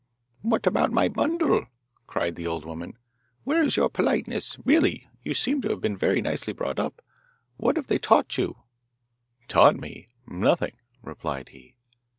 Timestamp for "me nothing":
9.75-10.77